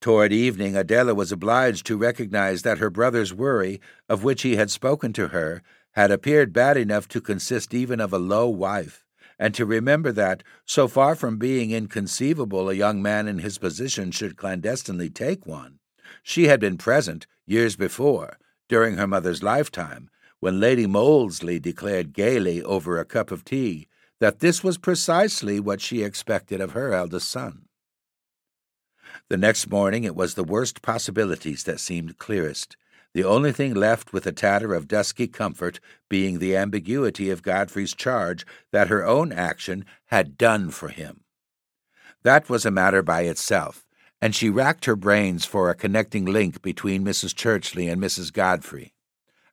[0.00, 4.70] Toward evening, Adela was obliged to recognize that her brother's worry, of which he had
[4.70, 5.62] spoken to her,
[5.92, 9.04] had appeared bad enough to consist even of a low wife,
[9.38, 14.10] and to remember that, so far from being inconceivable a young man in his position
[14.10, 15.78] should clandestinely take one,
[16.22, 20.08] she had been present, years before, during her mother's lifetime,
[20.40, 23.88] when Lady Molesley declared gaily over a cup of tea
[24.20, 27.66] that this was precisely what she expected of her eldest son.
[29.28, 32.76] The next morning it was the worst possibilities that seemed clearest,
[33.14, 37.94] the only thing left with a tatter of dusky comfort being the ambiguity of Godfrey's
[37.94, 41.22] charge that her own action had done for him.
[42.22, 43.84] That was a matter by itself,
[44.20, 47.34] and she racked her brains for a connecting link between Mrs.
[47.34, 48.32] Churchley and Mrs.
[48.32, 48.94] Godfrey.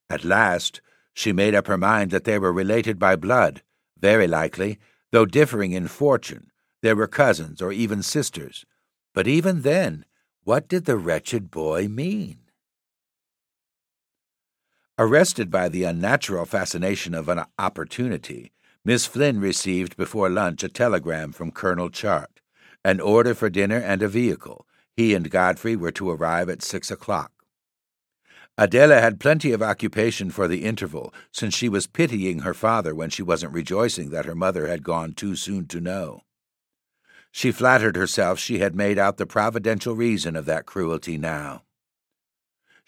[0.09, 0.81] At last,
[1.13, 3.61] she made up her mind that they were related by blood,
[3.99, 4.79] very likely,
[5.11, 6.51] though differing in fortune.
[6.81, 8.65] They were cousins or even sisters.
[9.13, 10.05] But even then,
[10.43, 12.38] what did the wretched boy mean?
[15.01, 18.51] Arrested by the unnatural fascination of an opportunity,
[18.83, 22.41] Miss Flynn received before lunch a telegram from Colonel Chart
[22.83, 24.67] an order for dinner and a vehicle.
[24.97, 27.31] He and Godfrey were to arrive at six o'clock.
[28.57, 33.09] Adela had plenty of occupation for the interval, since she was pitying her father when
[33.09, 36.23] she wasn't rejoicing that her mother had gone too soon to know.
[37.31, 41.63] She flattered herself she had made out the providential reason of that cruelty now.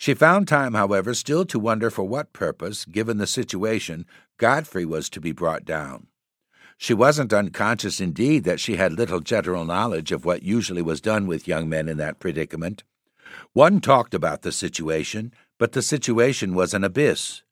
[0.02, 4.08] She found time, however, still to wonder for what purpose, given the situation,
[4.40, 6.08] Godfrey was to be brought down.
[6.76, 11.28] She wasn't unconscious, indeed, that she had little general knowledge of what usually was done
[11.28, 12.84] with young men in that predicament.
[13.54, 17.44] One talked about the situation, but the situation was an abyss.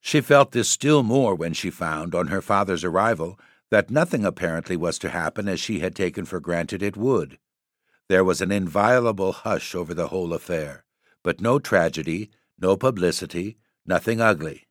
[0.00, 3.38] She felt this still more when she found, on her father's arrival,
[3.70, 7.36] that nothing apparently was to happen as she had taken for granted it would.
[8.08, 10.84] There was an inviolable hush over the whole affair,
[11.22, 13.56] but no tragedy, no publicity,
[13.86, 14.66] nothing ugly.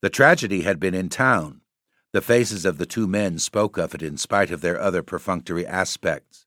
[0.00, 1.60] The tragedy had been in town,
[2.12, 5.66] the faces of the two men spoke of it in spite of their other perfunctory
[5.66, 6.46] aspects.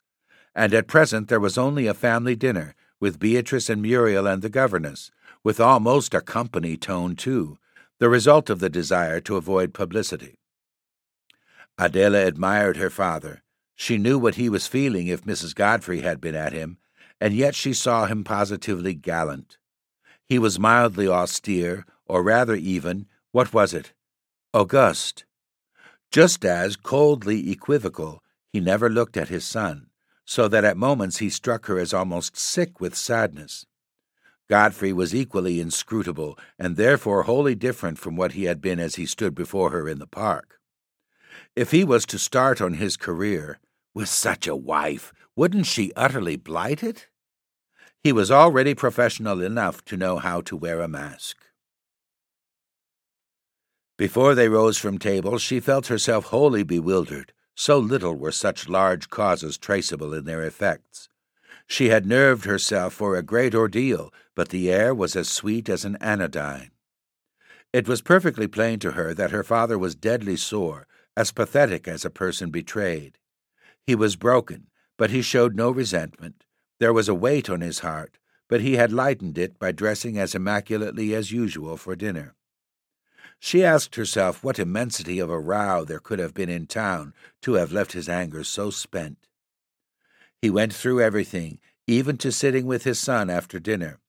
[0.55, 4.49] And at present there was only a family dinner, with Beatrice and Muriel and the
[4.49, 5.11] governess,
[5.43, 7.57] with almost a company tone, too,
[7.99, 10.39] the result of the desire to avoid publicity.
[11.77, 13.43] Adela admired her father.
[13.75, 15.55] She knew what he was feeling if Mrs.
[15.55, 16.77] Godfrey had been at him,
[17.21, 19.60] and yet she saw him positively gallant.
[20.27, 23.93] He was mildly austere, or rather even, what was it?
[24.53, 25.23] August.
[26.12, 29.88] Just as, coldly equivocal, he never looked at his son,
[30.25, 33.65] so that at moments he struck her as almost sick with sadness.
[34.49, 39.05] Godfrey was equally inscrutable, and therefore wholly different from what he had been as he
[39.05, 40.60] stood before her in the park.
[41.55, 43.60] If he was to start on his career,
[43.93, 47.07] with such a wife, wouldn't she utterly blight it?
[48.03, 51.37] He was already professional enough to know how to wear a mask.
[53.97, 59.11] Before they rose from table, she felt herself wholly bewildered, so little were such large
[59.11, 61.09] causes traceable in their effects.
[61.67, 65.85] She had nerved herself for a great ordeal, but the air was as sweet as
[65.85, 66.71] an anodyne.
[67.71, 72.03] It was perfectly plain to her that her father was deadly sore, as pathetic as
[72.03, 73.19] a person betrayed.
[73.85, 76.43] He was broken, but he showed no resentment.
[76.81, 78.17] There was a weight on his heart,
[78.49, 82.33] but he had lightened it by dressing as immaculately as usual for dinner.
[83.39, 87.13] She asked herself what immensity of a row there could have been in town
[87.43, 89.27] to have left his anger so spent.
[90.41, 93.99] He went through everything, even to sitting with his son after dinner.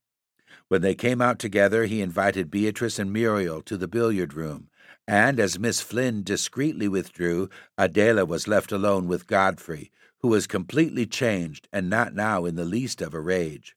[0.68, 4.70] When they came out together, he invited Beatrice and Muriel to the billiard room,
[5.12, 11.05] and as Miss Flynn discreetly withdrew, Adela was left alone with Godfrey, who was completely
[11.05, 13.77] changed and not now in the least of a rage.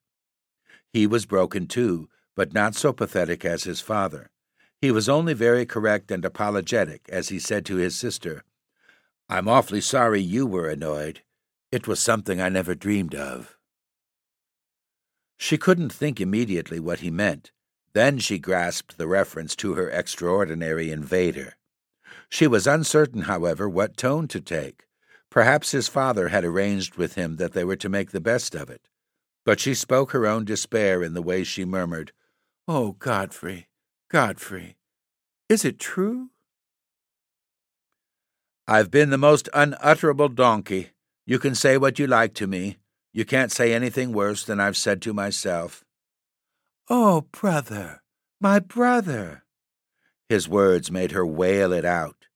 [0.93, 4.29] He was broken too, but not so pathetic as his father.
[4.81, 8.45] He was only very correct and apologetic as he said to his sister,
[9.27, 11.19] I'm awfully sorry you were annoyed.
[11.69, 13.57] It was something I never dreamed of.
[15.37, 17.51] She couldn't think immediately what he meant.
[17.95, 21.55] Then she grasped the reference to her extraordinary invader.
[22.27, 24.83] She was uncertain, however, what tone to take.
[25.29, 28.69] Perhaps his father had arranged with him that they were to make the best of
[28.69, 28.89] it.
[29.45, 32.11] But she spoke her own despair in the way she murmured,
[32.67, 33.69] Oh, Godfrey,
[34.09, 34.75] Godfrey,
[35.47, 36.31] is it true?
[38.67, 40.89] I've been the most unutterable donkey.
[41.25, 42.75] You can say what you like to me.
[43.13, 45.84] You can't say anything worse than I've said to myself.
[46.89, 48.03] Oh, brother,
[48.39, 49.43] my brother!
[50.29, 52.27] His words made her wail it out.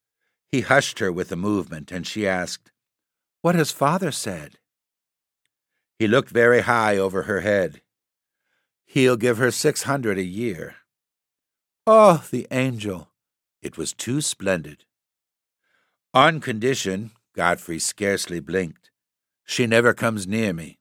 [0.47, 2.71] He hushed her with a movement, and she asked,
[3.41, 4.57] What has father said?
[5.99, 7.81] He looked very high over her head.
[8.85, 10.77] He'll give her six hundred a year.
[11.85, 13.09] Oh, the angel!
[13.61, 14.85] It was too splendid.
[16.13, 18.89] On condition, Godfrey scarcely blinked,
[19.45, 20.78] she never comes near me.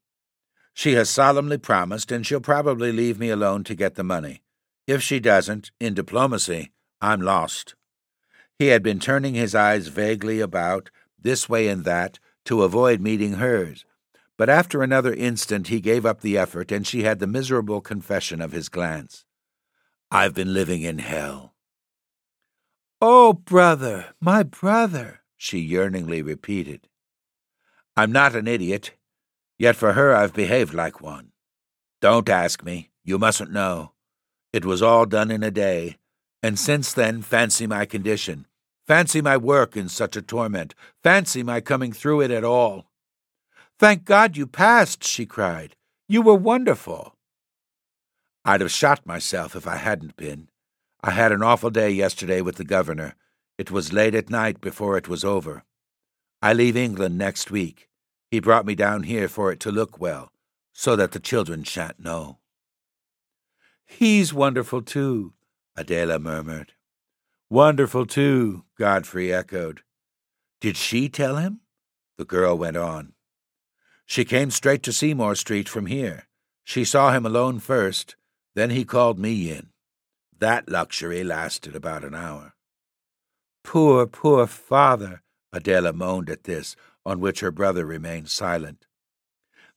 [0.78, 4.42] She has solemnly promised, and she'll probably leave me alone to get the money.
[4.86, 7.74] If she doesn't, in diplomacy, I'm lost.
[8.60, 13.32] He had been turning his eyes vaguely about, this way and that, to avoid meeting
[13.32, 13.84] hers.
[14.36, 18.40] But after another instant he gave up the effort, and she had the miserable confession
[18.40, 19.24] of his glance.
[20.12, 21.54] I've been living in hell.
[23.02, 26.86] Oh, brother, my brother, she yearningly repeated.
[27.96, 28.92] I'm not an idiot,
[29.58, 31.32] yet for her I've behaved like one.
[32.00, 33.92] Don't ask me, you mustn't know.
[34.52, 35.96] It was all done in a day,
[36.42, 38.46] and since then fancy my condition.
[38.86, 40.74] Fancy my work in such a torment.
[41.02, 42.86] Fancy my coming through it at all.
[43.78, 45.76] Thank God you passed, she cried.
[46.08, 47.14] You were wonderful.
[48.44, 50.48] I'd have shot myself if I hadn't been.
[51.02, 53.14] I had an awful day yesterday with the governor.
[53.58, 55.64] It was late at night before it was over.
[56.40, 57.88] I leave England next week.
[58.30, 60.32] He brought me down here for it to look well,
[60.72, 62.38] so that the children shan't know.
[63.86, 65.32] He's wonderful, too,
[65.76, 66.72] Adela murmured.
[67.48, 69.82] Wonderful, too, Godfrey echoed.
[70.60, 71.60] Did she tell him?
[72.18, 73.14] The girl went on.
[74.04, 76.28] She came straight to Seymour Street from here.
[76.64, 78.16] She saw him alone first,
[78.54, 79.68] then he called me in.
[80.38, 82.54] That luxury lasted about an hour.
[83.64, 85.22] Poor, poor father,
[85.52, 88.86] Adela moaned at this, on which her brother remained silent.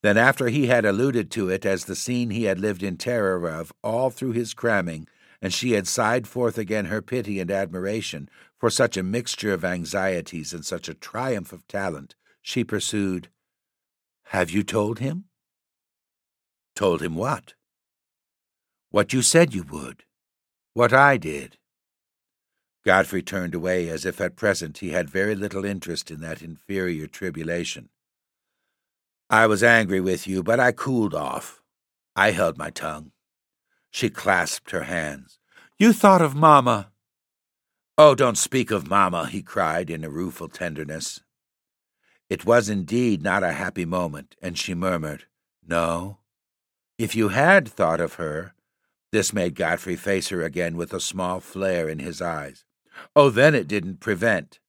[0.01, 3.47] Then, after he had alluded to it as the scene he had lived in terror
[3.47, 5.07] of all through his cramming,
[5.41, 9.65] and she had sighed forth again her pity and admiration for such a mixture of
[9.65, 13.29] anxieties and such a triumph of talent, she pursued,
[14.25, 15.25] Have you told him?
[16.75, 17.53] Told him what?
[18.89, 20.03] What you said you would.
[20.73, 21.57] What I did.
[22.83, 27.07] Godfrey turned away as if at present he had very little interest in that inferior
[27.07, 27.89] tribulation.
[29.29, 31.61] I was angry with you, but I cooled off.
[32.15, 33.11] I held my tongue.
[33.91, 35.37] She clasped her hands.
[35.77, 36.91] You thought of Mamma.
[37.97, 41.21] Oh, don't speak of Mamma, he cried in a rueful tenderness.
[42.29, 45.25] It was indeed not a happy moment, and she murmured,
[45.65, 46.17] No.
[46.97, 48.53] If you had thought of her,
[49.11, 52.63] this made Godfrey face her again with a small flare in his eyes.
[53.15, 54.59] Oh, then it didn't prevent.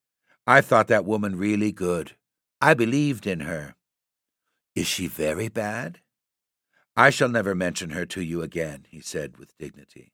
[0.47, 2.17] I thought that woman really good.
[2.61, 3.75] I believed in her.
[4.75, 6.01] Is she very bad?
[6.97, 10.13] I shall never mention her to you again, he said with dignity.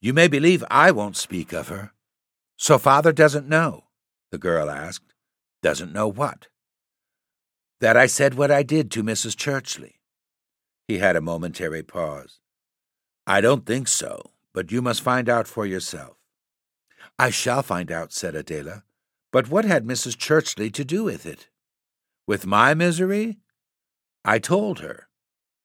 [0.00, 1.92] You may believe I won't speak of her.
[2.56, 3.84] So father doesn't know?
[4.30, 5.14] the girl asked.
[5.62, 6.48] Doesn't know what?
[7.80, 9.34] That I said what I did to Mrs.
[9.36, 9.94] Churchley.
[10.86, 12.40] He had a momentary pause.
[13.26, 16.19] I don't think so, but you must find out for yourself.
[17.20, 18.82] I shall find out, said Adela.
[19.30, 20.16] But what had Mrs.
[20.16, 21.50] Churchley to do with it?
[22.26, 23.36] With my misery?
[24.24, 25.06] I told her.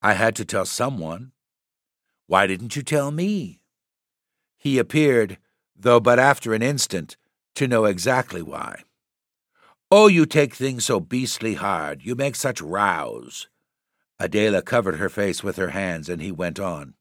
[0.01, 1.31] I had to tell someone.
[2.27, 3.61] Why didn't you tell me?
[4.57, 5.37] He appeared,
[5.73, 7.15] though but after an instant,
[7.53, 8.83] to know exactly why.
[9.89, 12.03] Oh, you take things so beastly hard.
[12.03, 13.47] You make such rows.
[14.19, 16.95] Adela covered her face with her hands, and he went on.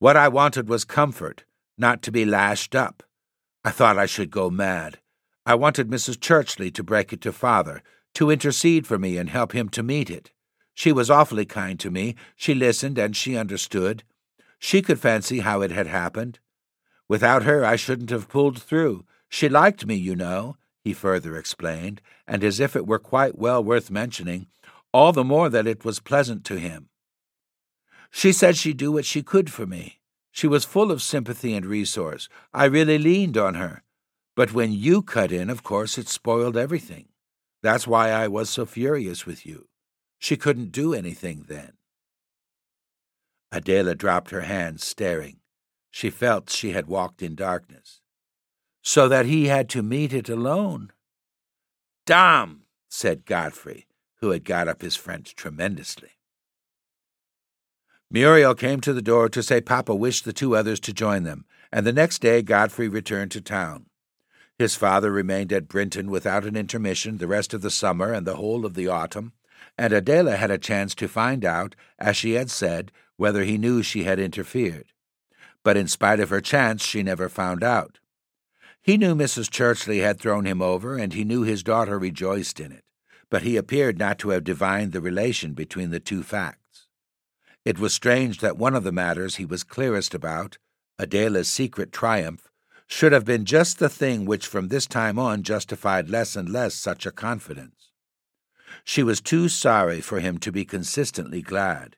[0.00, 1.44] What I wanted was comfort,
[1.76, 3.04] not to be lashed up.
[3.64, 4.98] I thought I should go mad.
[5.44, 6.18] I wanted Mrs.
[6.18, 7.82] Churchley to break it to father,
[8.14, 10.30] to intercede for me and help him to meet it.
[10.74, 12.14] She was awfully kind to me.
[12.36, 14.04] She listened and she understood.
[14.58, 16.38] She could fancy how it had happened.
[17.08, 19.04] Without her, I shouldn't have pulled through.
[19.28, 23.62] She liked me, you know, he further explained, and as if it were quite well
[23.62, 24.46] worth mentioning,
[24.92, 26.88] all the more that it was pleasant to him.
[28.10, 29.97] She said she'd do what she could for me.
[30.38, 32.28] She was full of sympathy and resource.
[32.54, 33.82] I really leaned on her.
[34.36, 37.08] But when you cut in, of course, it spoiled everything.
[37.60, 39.66] That's why I was so furious with you.
[40.20, 41.72] She couldn't do anything then.
[43.50, 45.40] Adela dropped her hands, staring.
[45.90, 48.00] She felt she had walked in darkness.
[48.80, 50.92] So that he had to meet it alone.
[52.06, 53.88] Dame, said Godfrey,
[54.20, 56.17] who had got up his French tremendously.
[58.10, 61.44] Muriel came to the door to say Papa wished the two others to join them,
[61.70, 63.84] and the next day Godfrey returned to town.
[64.58, 68.36] His father remained at Brinton without an intermission the rest of the summer and the
[68.36, 69.32] whole of the autumn,
[69.76, 73.82] and Adela had a chance to find out, as she had said, whether he knew
[73.82, 74.86] she had interfered.
[75.62, 77.98] But in spite of her chance, she never found out.
[78.80, 79.50] He knew Mrs.
[79.50, 82.84] Churchley had thrown him over, and he knew his daughter rejoiced in it,
[83.28, 86.67] but he appeared not to have divined the relation between the two facts.
[87.64, 90.58] It was strange that one of the matters he was clearest about,
[90.98, 92.48] Adela's secret triumph,
[92.86, 96.74] should have been just the thing which from this time on justified less and less
[96.74, 97.90] such a confidence.
[98.84, 101.96] She was too sorry for him to be consistently glad.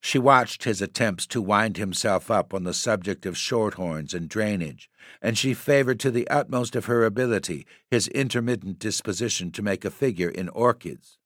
[0.00, 4.88] She watched his attempts to wind himself up on the subject of shorthorns and drainage,
[5.20, 9.90] and she favored to the utmost of her ability his intermittent disposition to make a
[9.90, 11.18] figure in orchids.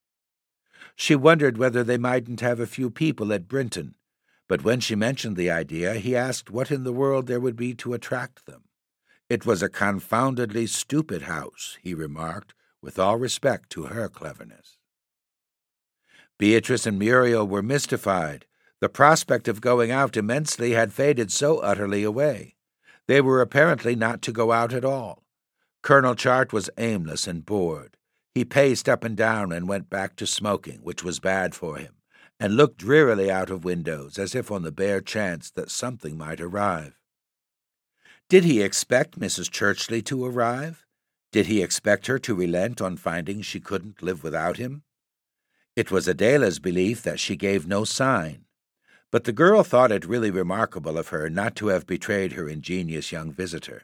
[0.95, 3.95] She wondered whether they mightn't have a few people at Brinton,
[4.47, 7.73] but when she mentioned the idea, he asked what in the world there would be
[7.75, 8.63] to attract them.
[9.29, 14.77] It was a confoundedly stupid house, he remarked, with all respect to her cleverness.
[16.37, 18.45] Beatrice and Muriel were mystified.
[18.81, 22.55] The prospect of going out immensely had faded so utterly away.
[23.07, 25.23] They were apparently not to go out at all.
[25.81, 27.97] Colonel Chart was aimless and bored.
[28.35, 31.95] He paced up and down and went back to smoking, which was bad for him,
[32.37, 36.41] and looked drearily out of windows as if on the bare chance that something might
[36.41, 36.99] arrive.
[38.27, 39.49] Did he expect Mrs.
[39.49, 40.85] Churchley to arrive?
[41.31, 44.83] Did he expect her to relent on finding she couldn't live without him?
[45.77, 48.45] It was Adela's belief that she gave no sign,
[49.11, 53.13] but the girl thought it really remarkable of her not to have betrayed her ingenious
[53.13, 53.83] young visitor.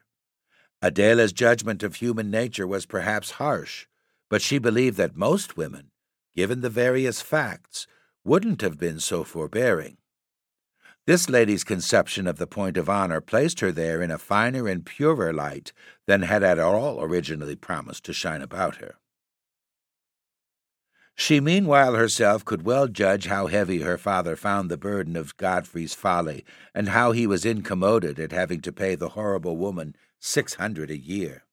[0.81, 3.85] Adela's judgment of human nature was perhaps harsh,
[4.31, 5.91] but she believed that most women,
[6.37, 7.85] given the various facts,
[8.23, 9.97] wouldn't have been so forbearing.
[11.05, 14.85] This lady's conception of the point of honor placed her there in a finer and
[14.85, 15.73] purer light
[16.07, 18.95] than had at all originally promised to shine about her.
[21.13, 25.93] She meanwhile herself could well judge how heavy her father found the burden of Godfrey's
[25.93, 30.89] folly, and how he was incommoded at having to pay the horrible woman six hundred
[30.89, 31.43] a year.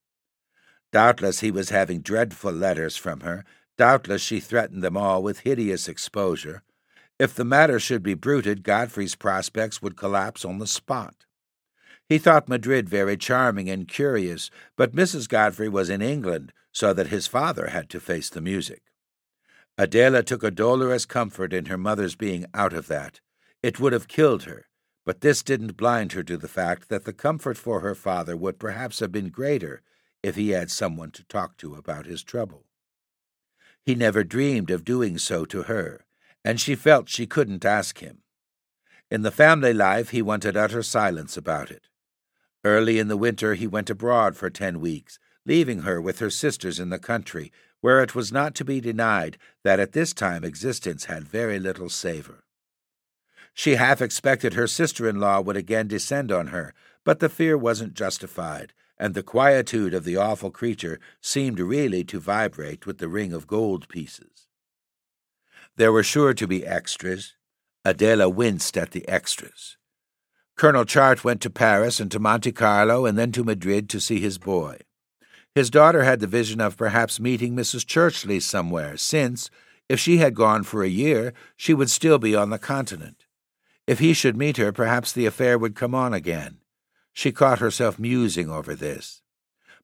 [0.92, 3.44] Doubtless he was having dreadful letters from her,
[3.76, 6.62] doubtless she threatened them all with hideous exposure,
[7.18, 11.26] if the matter should be bruited, Godfrey's prospects would collapse on the spot.
[12.08, 15.28] He thought Madrid very charming and curious, but Mrs.
[15.28, 18.82] Godfrey was in England, so that his father had to face the music.
[19.76, 23.20] Adela took a dolorous comfort in her mother's being out of that,
[23.62, 24.68] It would have killed her,
[25.04, 28.60] but this didn't blind her to the fact that the comfort for her father would
[28.60, 29.82] perhaps have been greater
[30.22, 32.64] if he had someone to talk to about his trouble.
[33.84, 36.04] He never dreamed of doing so to her,
[36.44, 38.22] and she felt she couldn't ask him.
[39.10, 41.88] In the family life, he wanted utter silence about it.
[42.64, 46.78] Early in the winter, he went abroad for ten weeks, leaving her with her sisters
[46.78, 47.50] in the country,
[47.80, 51.88] where it was not to be denied that at this time existence had very little
[51.88, 52.44] savor.
[53.54, 57.56] She half expected her sister in law would again descend on her, but the fear
[57.56, 63.08] wasn't justified, and the quietude of the awful creature seemed really to vibrate with the
[63.08, 64.48] ring of gold pieces.
[65.76, 67.34] There were sure to be extras.
[67.84, 69.76] Adela winced at the extras.
[70.56, 74.18] Colonel Chart went to Paris and to Monte Carlo and then to Madrid to see
[74.18, 74.78] his boy.
[75.54, 77.86] His daughter had the vision of perhaps meeting Mrs.
[77.86, 79.50] Churchley somewhere, since,
[79.88, 83.24] if she had gone for a year, she would still be on the continent.
[83.86, 86.58] If he should meet her, perhaps the affair would come on again.
[87.18, 89.22] She caught herself musing over this.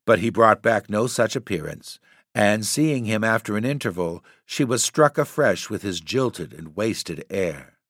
[0.07, 1.99] But he brought back no such appearance,
[2.33, 7.25] and seeing him after an interval, she was struck afresh with his jilted and wasted
[7.29, 7.81] air.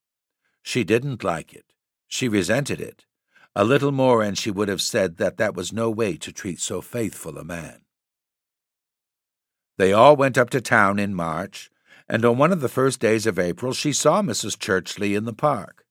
[0.63, 1.67] She didn't like it.
[2.09, 3.05] She resented it.
[3.55, 6.59] A little more, and she would have said that that was no way to treat
[6.59, 7.83] so faithful a man.
[9.77, 11.71] They all went up to town in March,
[12.09, 14.57] and on one of the first days of April she saw Mrs.
[14.57, 15.84] Churchley in the park.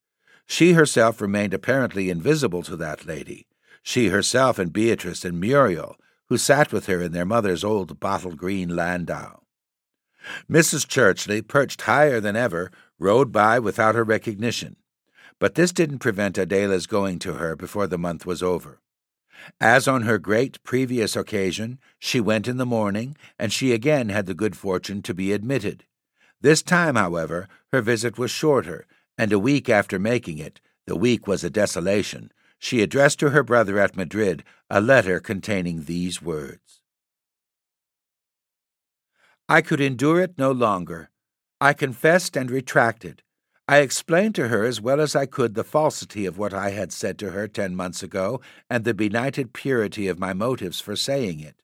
[0.46, 3.48] She herself remained apparently invisible to that lady,
[3.82, 5.98] she herself and Beatrice and Muriel,
[6.30, 9.42] who sat with her in their mother's old bottle green landau.
[10.50, 10.88] Mrs.
[10.88, 14.78] Churchley, perched higher than ever, rode by without her recognition,
[15.40, 18.80] but this didn't prevent Adela's going to her before the month was over.
[19.60, 24.26] As on her great previous occasion, she went in the morning, and she again had
[24.26, 25.84] the good fortune to be admitted.
[26.40, 28.86] This time, however, her visit was shorter,
[29.24, 33.42] and a week after making it, the week was a desolation, she addressed to her
[33.42, 36.82] brother at Madrid a letter containing these words
[39.48, 41.10] I could endure it no longer.
[41.62, 43.24] I confessed and retracted.
[43.66, 46.92] I explained to her as well as I could the falsity of what I had
[46.92, 51.40] said to her ten months ago and the benighted purity of my motives for saying
[51.40, 51.56] it.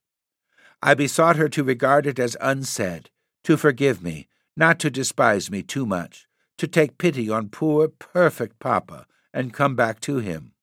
[0.82, 3.10] I besought her to regard it as unsaid,
[3.43, 6.29] to forgive me, not to despise me too much,
[6.60, 10.53] to take pity on poor, perfect Papa, and come back to him.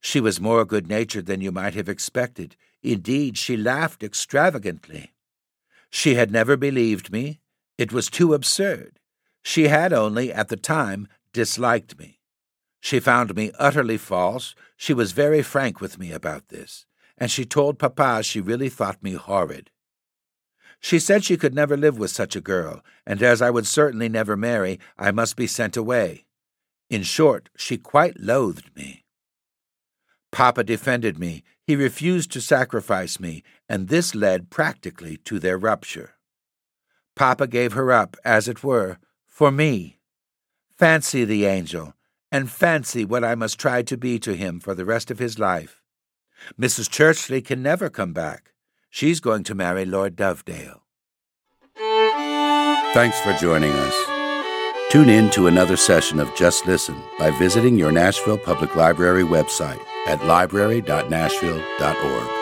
[0.00, 2.56] She was more good natured than you might have expected.
[2.82, 5.12] Indeed, she laughed extravagantly.
[5.90, 7.40] She had never believed me.
[7.78, 8.98] It was too absurd.
[9.42, 12.18] She had only, at the time, disliked me.
[12.80, 14.56] She found me utterly false.
[14.76, 16.84] She was very frank with me about this,
[17.16, 19.70] and she told Papa she really thought me horrid.
[20.82, 24.08] She said she could never live with such a girl, and as I would certainly
[24.08, 26.26] never marry, I must be sent away.
[26.90, 29.04] In short, she quite loathed me.
[30.32, 31.44] Papa defended me.
[31.64, 36.16] He refused to sacrifice me, and this led practically to their rupture.
[37.14, 40.00] Papa gave her up, as it were, for me.
[40.76, 41.94] Fancy the angel,
[42.32, 45.38] and fancy what I must try to be to him for the rest of his
[45.38, 45.80] life.
[46.60, 46.90] Mrs.
[46.90, 48.51] Churchley can never come back.
[48.94, 50.80] She's going to marry Lord Dovedale.
[52.92, 53.94] Thanks for joining us.
[54.90, 59.80] Tune in to another session of Just Listen by visiting your Nashville Public Library website
[60.06, 62.41] at library.nashville.org.